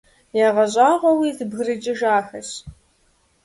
[0.45, 2.49] ЯгъэщӀагъуэуи зэбгрыкӀыжахэщ.